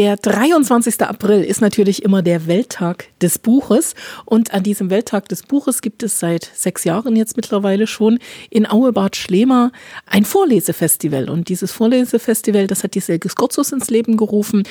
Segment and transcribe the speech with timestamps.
[0.00, 1.02] Der 23.
[1.02, 3.94] April ist natürlich immer der Welttag des Buches.
[4.24, 8.18] Und an diesem Welttag des Buches gibt es seit sechs Jahren jetzt mittlerweile schon
[8.48, 9.72] in Auebad Schlema
[10.06, 11.28] ein Vorlesefestival.
[11.28, 14.62] Und dieses Vorlesefestival, das hat die Selges Gotzus ins Leben gerufen.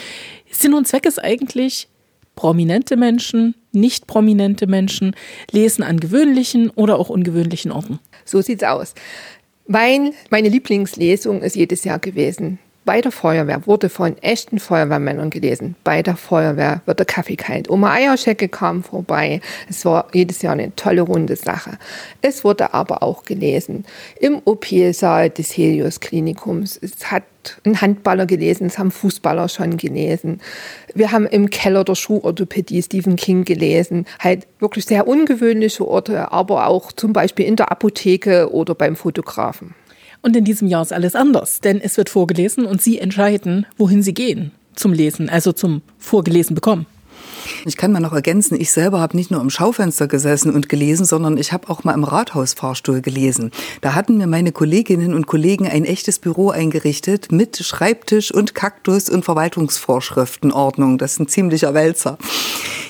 [0.50, 1.90] Sinn und Zweck ist eigentlich,
[2.36, 5.16] prominente Menschen, nicht prominente Menschen
[5.52, 8.00] lesen an gewöhnlichen oder auch ungewöhnlichen Orten.
[8.26, 8.96] So sieht's aus.
[9.68, 15.76] Mein, meine Lieblingslesung ist jedes Jahr gewesen bei der Feuerwehr wurde von echten Feuerwehrmännern gelesen.
[15.84, 17.70] Bei der Feuerwehr wird der Kaffee kalt.
[17.70, 19.42] Oma Eierschecke kam vorbei.
[19.70, 21.78] Es war jedes Jahr eine tolle runde Sache.
[22.22, 23.86] Es wurde aber auch gelesen
[24.20, 26.80] im OP-Saal des Helios Klinikums.
[26.82, 27.24] Es hat
[27.64, 30.42] ein Handballer gelesen, es haben Fußballer schon gelesen.
[30.94, 34.06] Wir haben im Keller der Schuhorthopädie Stephen King gelesen.
[34.20, 39.76] Halt wirklich sehr ungewöhnliche Orte, aber auch zum Beispiel in der Apotheke oder beim Fotografen.
[40.22, 44.04] Und in diesem Jahr ist alles anders, denn es wird vorgelesen und Sie entscheiden, wohin
[44.04, 46.86] Sie gehen zum Lesen, also zum Vorgelesen bekommen.
[47.66, 51.06] Ich kann mal noch ergänzen, ich selber habe nicht nur im Schaufenster gesessen und gelesen,
[51.06, 53.52] sondern ich habe auch mal im Rathausfahrstuhl gelesen.
[53.82, 59.10] Da hatten mir meine Kolleginnen und Kollegen ein echtes Büro eingerichtet mit Schreibtisch und Kaktus
[59.10, 60.98] und Verwaltungsvorschriftenordnung.
[60.98, 62.18] Das ist ein ziemlicher Wälzer.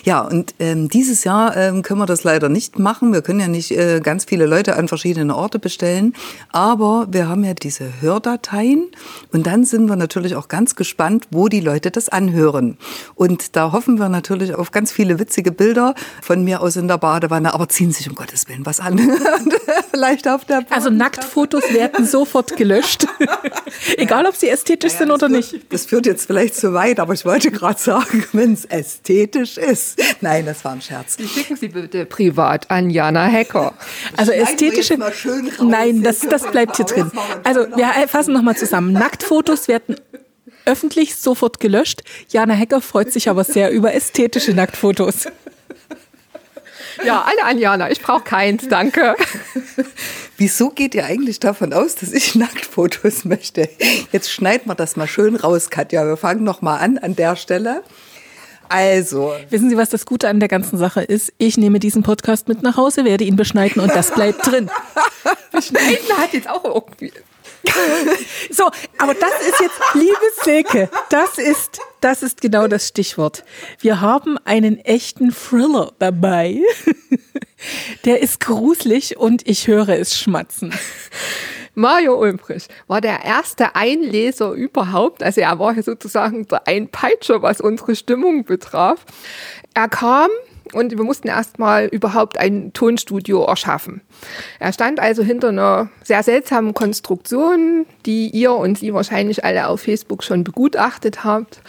[0.04, 3.12] Ja, und ähm, dieses Jahr ähm, können wir das leider nicht machen.
[3.12, 6.14] Wir können ja nicht äh, ganz viele Leute an verschiedene Orte bestellen.
[6.50, 8.88] Aber wir haben ja diese Hördateien.
[9.32, 12.78] Und dann sind wir natürlich auch ganz gespannt, wo die Leute das anhören.
[13.14, 16.98] Und da hoffen wir natürlich auf ganz viele witzige Bilder von mir aus in der
[16.98, 17.54] Badewanne.
[17.54, 18.98] Aber ziehen sich um Gottes Willen was an.
[19.90, 20.76] Vielleicht auf der Badewanne.
[20.76, 23.06] Also Nacktfotos werden sofort gelöscht.
[23.96, 25.50] Egal, ob sie ästhetisch ja, sind oder nicht.
[25.50, 29.56] Führt, das führt jetzt vielleicht zu weit, aber ich wollte gerade sagen, wenn es ästhetisch
[29.58, 29.89] ist.
[30.20, 31.16] Nein, das war ein Scherz.
[31.16, 33.74] Die schicken Sie bitte privat an Jana Hacker.
[34.16, 34.98] Also ästhetische.
[35.62, 37.10] Nein, das, das bleibt hier drin.
[37.44, 38.92] Also wir fassen nochmal zusammen.
[38.92, 39.96] Nacktfotos werden
[40.64, 42.02] öffentlich sofort gelöscht.
[42.28, 45.28] Jana Hacker freut sich aber sehr über ästhetische Nacktfotos.
[47.04, 47.90] Ja, alle an Jana.
[47.90, 49.16] Ich brauche keins, danke.
[50.36, 53.68] Wieso geht ihr eigentlich davon aus, dass ich Nacktfotos möchte?
[54.12, 56.06] Jetzt schneiden wir das mal schön raus, Katja.
[56.06, 57.82] Wir fangen noch mal an an der Stelle.
[58.70, 59.34] Also.
[59.50, 61.32] Wissen Sie, was das Gute an der ganzen Sache ist?
[61.38, 64.70] Ich nehme diesen Podcast mit nach Hause, werde ihn beschneiden und das bleibt drin.
[65.52, 67.12] Beschneiden hat jetzt auch irgendwie.
[68.50, 73.44] so, aber das ist jetzt, liebe Silke, das ist, das ist genau das Stichwort.
[73.80, 76.60] Wir haben einen echten Thriller dabei.
[78.04, 80.72] Der ist gruselig und ich höre es schmatzen.
[81.80, 85.22] Mario Ulbrich war der erste Einleser überhaupt.
[85.22, 89.06] Also er war sozusagen der Einpeitscher, was unsere Stimmung betraf.
[89.72, 90.28] Er kam
[90.74, 94.02] und wir mussten erstmal überhaupt ein Tonstudio erschaffen.
[94.58, 99.80] Er stand also hinter einer sehr seltsamen Konstruktion, die ihr und Sie wahrscheinlich alle auf
[99.80, 101.62] Facebook schon begutachtet habt.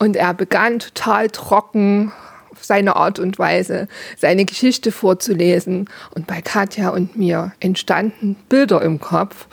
[0.00, 2.12] Und er begann total trocken
[2.60, 5.88] seine Art und Weise, seine Geschichte vorzulesen.
[6.14, 9.46] Und bei Katja und mir entstanden Bilder im Kopf.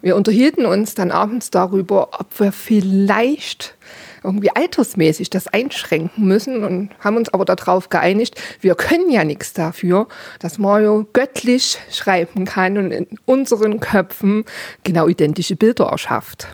[0.00, 3.74] Wir unterhielten uns dann abends darüber, ob wir vielleicht
[4.22, 9.52] irgendwie altersmäßig das einschränken müssen und haben uns aber darauf geeinigt, wir können ja nichts
[9.52, 10.08] dafür,
[10.38, 14.44] dass Mario göttlich schreiben kann und in unseren Köpfen
[14.84, 16.48] genau identische Bilder erschafft.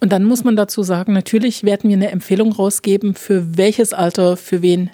[0.00, 4.36] Und dann muss man dazu sagen, natürlich werden wir eine Empfehlung rausgeben, für welches Alter,
[4.36, 4.90] für wen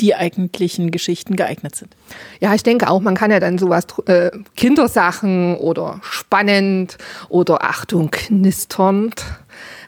[0.00, 1.94] die eigentlichen Geschichten geeignet sind.
[2.40, 8.10] Ja, ich denke auch, man kann ja dann sowas, äh, Kindersachen oder spannend oder Achtung,
[8.10, 9.24] knisternd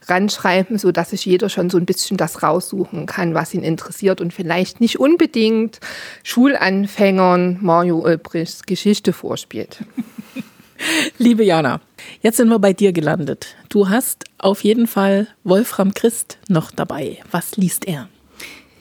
[0.09, 4.21] ranschreiben, so dass sich jeder schon so ein bisschen das raussuchen kann, was ihn interessiert
[4.21, 5.81] und vielleicht nicht unbedingt
[6.23, 9.85] Schulanfängern Mario Ulbrichts Geschichte vorspielt.
[11.19, 11.81] Liebe Jana,
[12.21, 13.57] jetzt sind wir bei dir gelandet.
[13.69, 17.19] Du hast auf jeden Fall Wolfram Christ noch dabei.
[17.31, 18.09] Was liest er?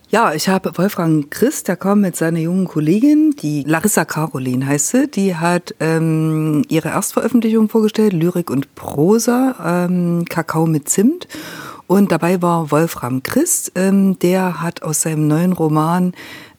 [0.10, 4.90] Ja, ich habe Wolfgang Christ, der kommt mit seiner jungen Kollegin, die Larissa Caroline heißt
[4.90, 11.28] sie, die hat ähm, ihre Erstveröffentlichung vorgestellt, Lyrik und Prosa, ähm, Kakao mit Zimt.
[11.88, 16.14] Und dabei war Wolfram Christ, ähm, der hat aus seinem neuen Roman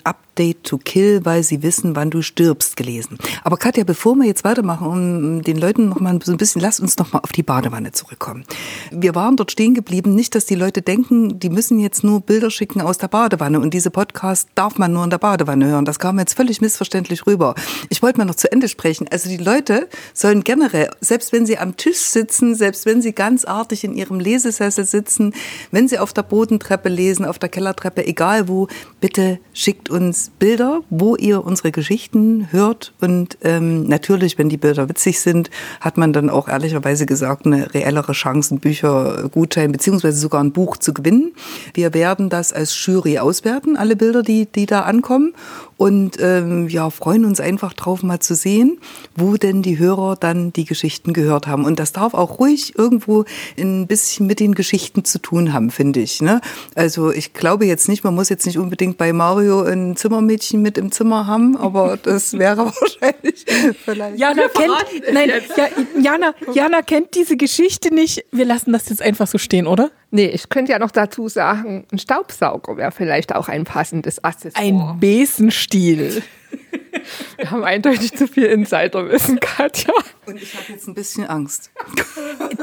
[0.07, 3.19] Update to Kill, weil sie wissen, wann du stirbst, gelesen.
[3.43, 6.79] Aber Katja, bevor wir jetzt weitermachen, um den Leuten noch mal so ein bisschen, lass
[6.79, 8.45] uns noch mal auf die Badewanne zurückkommen.
[8.93, 12.51] Wir waren dort stehen geblieben, nicht, dass die Leute denken, die müssen jetzt nur Bilder
[12.51, 15.85] schicken aus der Badewanne und diese Podcast darf man nur in der Badewanne hören.
[15.85, 17.57] Das kam jetzt völlig missverständlich rüber.
[17.89, 19.09] Ich wollte mal noch zu Ende sprechen.
[19.11, 23.45] Also die Leute sollen generell, selbst wenn sie am Tisch sitzen, selbst wenn sie ganz
[23.45, 25.35] artig in ihrem Lesesessel sitzen,
[25.73, 28.69] wenn sie auf der Bodentreppe lesen, auf der Kellertreppe, egal wo,
[29.01, 32.93] bitte schickt uns uns Bilder, wo ihr unsere Geschichten hört.
[33.01, 35.51] Und ähm, natürlich, wenn die Bilder witzig sind,
[35.81, 40.77] hat man dann auch ehrlicherweise gesagt eine reellere Chance, einen Büchergutschein beziehungsweise sogar ein Buch
[40.77, 41.33] zu gewinnen.
[41.73, 45.33] Wir werden das als Jury auswerten, alle Bilder, die, die da ankommen
[45.77, 48.79] und ähm, ja, freuen uns einfach drauf, mal zu sehen,
[49.15, 51.65] wo denn die Hörer dann die Geschichten gehört haben.
[51.65, 53.25] Und das darf auch ruhig irgendwo
[53.59, 56.23] ein bisschen mit den Geschichten zu tun haben, finde ich.
[56.23, 56.41] Ne?
[56.75, 60.79] Also ich glaube jetzt nicht, man muss jetzt nicht unbedingt bei Mario ein Zimmermädchen mit
[60.79, 63.45] im Zimmer haben, aber das wäre wahrscheinlich
[63.85, 64.19] vielleicht.
[64.19, 64.73] Jana kennt,
[65.13, 65.69] nein, ja,
[66.01, 68.25] Jana, Jana kennt diese Geschichte nicht.
[68.33, 69.91] Wir lassen das jetzt einfach so stehen, oder?
[70.11, 74.65] Nee, ich könnte ja noch dazu sagen, ein Staubsauger wäre vielleicht auch ein passendes Accessoire.
[74.65, 76.23] Ein Besenstiel.
[77.37, 79.93] Wir haben eindeutig zu viel Insiderwissen, Katja.
[80.27, 81.71] Und ich habe jetzt ein bisschen Angst.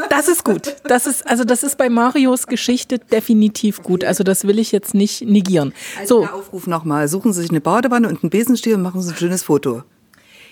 [0.10, 0.76] Das ist gut.
[0.86, 4.04] Das ist, also das ist bei Marios Geschichte definitiv gut.
[4.04, 5.74] Also das will ich jetzt nicht negieren.
[6.00, 6.22] Also so.
[6.22, 7.08] Der Aufruf nochmal.
[7.08, 9.84] Suchen Sie sich eine Badewanne und einen Besenstiel und machen Sie ein schönes Foto.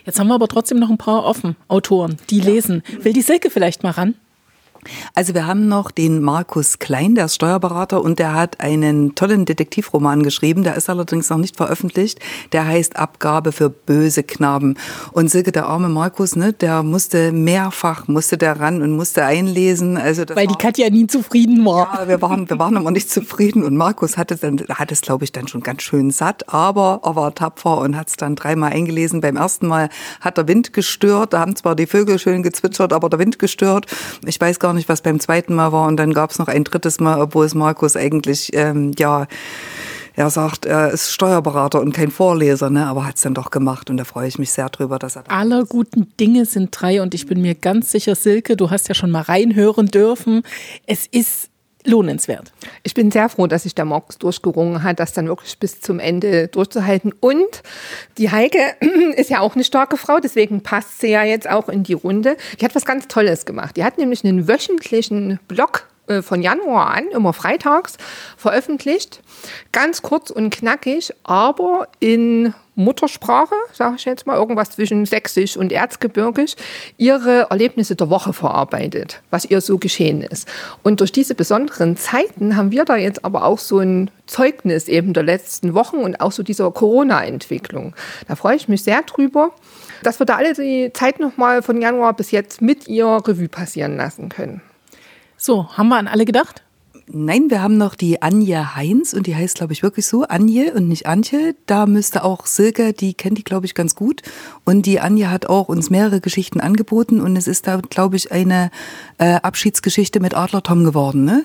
[0.05, 2.45] Jetzt haben wir aber trotzdem noch ein paar offen, Autoren, die ja.
[2.45, 2.83] lesen.
[3.01, 4.15] Will die Silke vielleicht mal ran?
[5.13, 9.45] Also wir haben noch den Markus Klein, der ist Steuerberater und der hat einen tollen
[9.45, 12.19] Detektivroman geschrieben, der ist allerdings noch nicht veröffentlicht.
[12.51, 14.75] Der heißt Abgabe für böse Knaben.
[15.11, 19.97] Und Silke, der arme Markus, ne, der musste mehrfach, musste der ran und musste einlesen.
[19.97, 22.01] Also Weil die Katja nie zufrieden war.
[22.01, 25.23] Ja, wir waren, wir waren aber nicht zufrieden und Markus hatte dann, hat es glaube
[25.23, 28.71] ich dann schon ganz schön satt, aber er war tapfer und hat es dann dreimal
[28.71, 29.21] eingelesen.
[29.21, 29.89] Beim ersten Mal
[30.19, 33.85] hat der Wind gestört, da haben zwar die Vögel schön gezwitschert, aber der Wind gestört.
[34.25, 35.87] Ich weiß gar gar nicht, was beim zweiten Mal war.
[35.87, 39.27] Und dann gab es noch ein drittes Mal, obwohl es Markus eigentlich, ähm, ja,
[40.13, 42.85] er sagt, er ist Steuerberater und kein Vorleser, ne?
[42.85, 45.29] aber hat es dann doch gemacht und da freue ich mich sehr drüber, dass er.
[45.29, 48.95] Aller guten Dinge sind drei und ich bin mir ganz sicher, Silke, du hast ja
[48.95, 50.43] schon mal reinhören dürfen.
[50.85, 51.50] Es ist
[51.85, 52.51] lohnenswert.
[52.83, 55.99] Ich bin sehr froh, dass sich der Markus durchgerungen hat, das dann wirklich bis zum
[55.99, 57.13] Ende durchzuhalten.
[57.19, 57.63] Und
[58.17, 58.75] die Heike
[59.15, 62.37] ist ja auch eine starke Frau, deswegen passt sie ja jetzt auch in die Runde.
[62.59, 63.77] Die hat was ganz Tolles gemacht.
[63.77, 67.97] Die hat nämlich einen wöchentlichen Blog äh, von Januar an, immer freitags,
[68.37, 69.21] veröffentlicht.
[69.71, 75.71] Ganz kurz und knackig, aber in Muttersprache, sage ich jetzt mal, irgendwas zwischen Sächsisch und
[75.71, 76.55] Erzgebirgisch,
[76.97, 80.47] ihre Erlebnisse der Woche verarbeitet, was ihr so geschehen ist.
[80.81, 85.13] Und durch diese besonderen Zeiten haben wir da jetzt aber auch so ein Zeugnis eben
[85.13, 87.93] der letzten Wochen und auch so dieser Corona-Entwicklung.
[88.27, 89.51] Da freue ich mich sehr drüber,
[90.03, 93.97] dass wir da alle die Zeit nochmal von Januar bis jetzt mit ihr Revue passieren
[93.97, 94.61] lassen können.
[95.35, 96.63] So, haben wir an alle gedacht?
[97.13, 100.73] Nein, wir haben noch die Anja Heinz und die heißt, glaube ich, wirklich so, Anje
[100.73, 101.57] und nicht Antje.
[101.65, 104.21] Da müsste auch Silke, die kennt die, glaube ich, ganz gut.
[104.63, 108.31] Und die Anja hat auch uns mehrere Geschichten angeboten und es ist da, glaube ich,
[108.31, 108.71] eine
[109.17, 111.43] äh, Abschiedsgeschichte mit Adler Tom geworden, ne?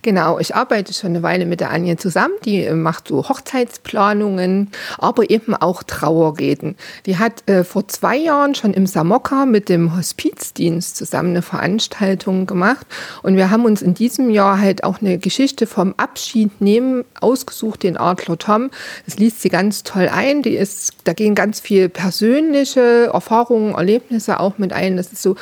[0.00, 2.34] Genau, ich arbeite schon eine Weile mit der Anja zusammen.
[2.44, 6.76] Die äh, macht so Hochzeitsplanungen, aber eben auch Trauerreden.
[7.06, 12.46] Die hat äh, vor zwei Jahren schon im Samoka mit dem Hospizdienst zusammen eine Veranstaltung
[12.46, 12.86] gemacht.
[13.22, 17.82] Und wir haben uns in diesem Jahr halt auch eine Geschichte vom Abschied nehmen ausgesucht,
[17.82, 18.70] den Adler Tom.
[19.04, 20.42] Das liest sie ganz toll ein.
[20.42, 24.96] Die ist, da gehen ganz viel persönliche Erfahrungen, Erlebnisse auch mit ein.
[24.96, 25.36] Das ist so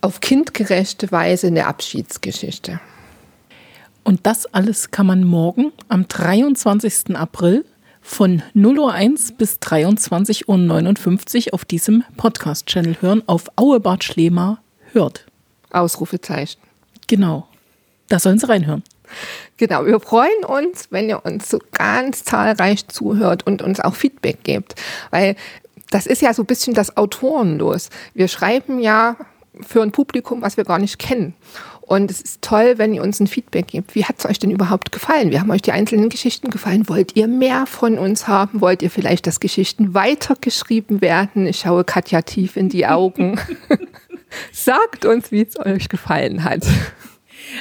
[0.00, 2.80] auf kindgerechte Weise eine Abschiedsgeschichte.
[4.04, 7.16] Und das alles kann man morgen am 23.
[7.16, 7.64] April
[8.02, 14.58] von 0.01 Uhr bis 23.59 Uhr auf diesem Podcast-Channel hören, auf Auebart Schlema
[14.92, 15.24] hört.
[15.70, 16.60] Ausrufezeichen.
[17.06, 17.48] Genau.
[18.08, 18.82] Da sollen Sie reinhören.
[19.56, 24.44] Genau, wir freuen uns, wenn ihr uns so ganz zahlreich zuhört und uns auch Feedback
[24.44, 24.74] gebt.
[25.10, 25.36] Weil
[25.90, 27.88] das ist ja so ein bisschen das Autorenlos.
[28.12, 29.16] Wir schreiben ja
[29.60, 31.34] für ein Publikum, was wir gar nicht kennen.
[31.86, 33.94] Und es ist toll, wenn ihr uns ein Feedback gebt.
[33.94, 35.30] Wie hat es euch denn überhaupt gefallen?
[35.30, 36.88] Wie haben euch die einzelnen Geschichten gefallen?
[36.88, 38.62] Wollt ihr mehr von uns haben?
[38.62, 41.46] Wollt ihr vielleicht, dass Geschichten weitergeschrieben werden?
[41.46, 43.38] Ich schaue Katja tief in die Augen.
[44.52, 46.62] Sagt uns, wie es euch gefallen hat.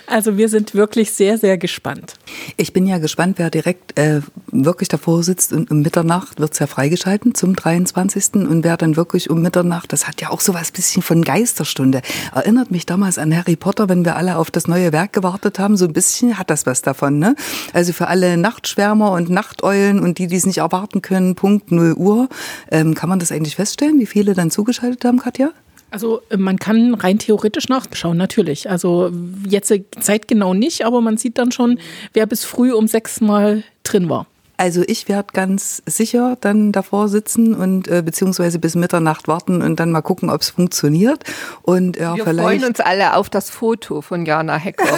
[0.08, 2.16] Also wir sind wirklich sehr, sehr gespannt.
[2.58, 6.60] Ich bin ja gespannt, wer direkt äh, wirklich davor sitzt und um Mitternacht wird es
[6.60, 8.34] ja freigeschalten zum 23.
[8.34, 12.02] Und wer dann wirklich um Mitternacht, das hat ja auch so was bisschen von Geisterstunde.
[12.34, 15.78] Erinnert mich damals an Harry Potter, wenn wir alle auf das neue Werk gewartet haben.
[15.78, 17.20] So ein bisschen hat das was davon.
[17.20, 17.36] Ne?
[17.74, 21.94] Also für alle Nachtschwärmer und Nachteulen und die, die es nicht erwarten können, Punkt 0
[21.94, 22.30] Uhr.
[22.72, 25.52] Ähm, kann man das eigentlich feststellen, wie viele dann zugeschaltet haben, Katja?
[25.94, 28.68] Also äh, man kann rein theoretisch nachschauen, natürlich.
[28.68, 29.12] Also
[29.48, 31.80] jetzt äh, zeitgenau nicht, aber man sieht dann schon,
[32.14, 34.26] wer bis früh um sechs Mal drin war.
[34.58, 39.80] Also ich werde ganz sicher dann davor sitzen und äh, beziehungsweise bis Mitternacht warten und
[39.80, 41.24] dann mal gucken, ob es funktioniert.
[41.62, 44.98] Und ja, Wir vielleicht freuen uns alle auf das Foto von Jana Hecker.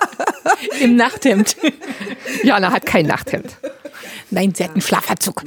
[0.80, 1.56] Im Nachthemd.
[2.42, 3.58] Jana hat kein Nachthemd.
[4.30, 5.42] Nein, sie hat einen Schlafanzug.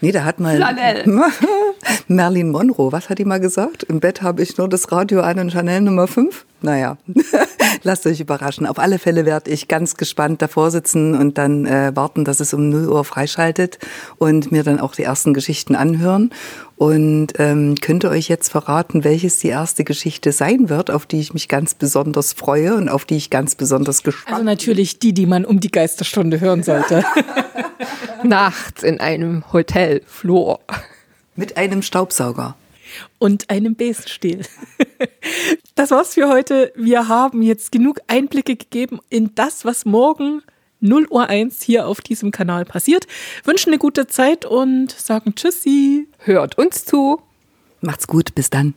[0.00, 1.04] Nee, da hat mal Flanell.
[2.08, 3.82] Marilyn Monroe, was hat die mal gesagt?
[3.84, 6.44] Im Bett habe ich nur das Radio an und Chanel Nummer 5.
[6.60, 6.98] Naja,
[7.82, 8.66] lasst euch überraschen.
[8.66, 12.52] Auf alle Fälle werde ich ganz gespannt davor sitzen und dann äh, warten, dass es
[12.52, 13.78] um 0 Uhr freischaltet
[14.18, 16.30] und mir dann auch die ersten Geschichten anhören.
[16.76, 21.32] Und ähm, könnte euch jetzt verraten, welches die erste Geschichte sein wird, auf die ich
[21.32, 25.24] mich ganz besonders freue und auf die ich ganz besonders gespannt Also natürlich die, die
[25.24, 27.02] man um die Geisterstunde hören sollte.
[28.22, 30.60] Nachts in einem Hotelflur.
[31.34, 32.56] Mit einem Staubsauger.
[33.18, 34.42] und einem Besenstiel.
[35.74, 36.72] Das war's für heute.
[36.74, 40.40] Wir haben jetzt genug Einblicke gegeben in das, was morgen
[40.80, 43.06] 0 Uhr 1 hier auf diesem Kanal passiert.
[43.44, 46.08] Wünschen eine gute Zeit und sagen Tschüssi.
[46.20, 47.20] Hört uns zu.
[47.82, 48.74] Macht's gut, bis dann.